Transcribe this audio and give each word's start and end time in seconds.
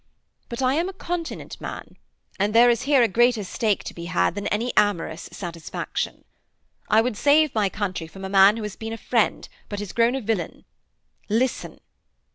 But 0.49 0.63
I 0.63 0.73
am 0.73 0.89
a 0.89 0.93
continent 0.97 1.61
man, 1.61 1.95
and 2.39 2.55
there 2.55 2.71
is 2.71 2.81
here 2.89 3.03
a 3.03 3.07
greater 3.07 3.43
stake 3.43 3.83
to 3.83 3.93
be 3.93 4.05
had 4.05 4.33
than 4.33 4.47
any 4.47 4.73
amorous 4.75 5.29
satisfaction. 5.31 6.25
I 6.89 7.01
would 7.01 7.15
save 7.15 7.53
my 7.53 7.69
country 7.69 8.07
from 8.07 8.25
a 8.25 8.27
man 8.27 8.57
who 8.57 8.63
has 8.63 8.75
been 8.75 8.93
a 8.93 8.97
friend, 8.97 9.47
but 9.69 9.79
is 9.79 9.93
grown 9.93 10.15
a 10.15 10.21
villain. 10.21 10.65
Listen.' 11.29 11.81